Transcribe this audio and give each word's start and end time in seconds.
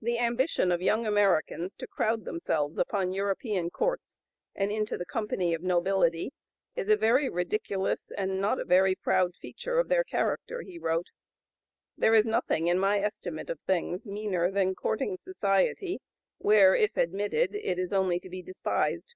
"The 0.00 0.16
ambition 0.18 0.70
of 0.70 0.80
young 0.80 1.08
Americans 1.08 1.74
to 1.78 1.88
crowd 1.88 2.24
themselves 2.24 2.78
upon 2.78 3.12
European 3.12 3.68
courts 3.68 4.20
and 4.54 4.70
into 4.70 4.96
the 4.96 5.04
company 5.04 5.52
of 5.54 5.60
nobility 5.60 6.32
is 6.76 6.88
a 6.88 6.94
very 6.96 7.28
ridiculous 7.28 8.12
and 8.12 8.40
not 8.40 8.60
a 8.60 8.64
very 8.64 8.94
proud 8.94 9.34
feature 9.34 9.80
of 9.80 9.88
their 9.88 10.04
character," 10.04 10.60
he 10.62 10.78
wrote; 10.78 11.08
"there 11.98 12.14
is 12.14 12.26
nothing, 12.26 12.68
in 12.68 12.78
my 12.78 13.00
estimate 13.00 13.50
of 13.50 13.58
things, 13.62 14.06
meaner 14.06 14.52
than 14.52 14.76
courting 14.76 15.16
society 15.16 15.98
where, 16.38 16.76
if 16.76 16.96
admitted, 16.96 17.56
it 17.56 17.76
is 17.76 17.92
only 17.92 18.20
to 18.20 18.28
be 18.28 18.40
despised." 18.40 19.14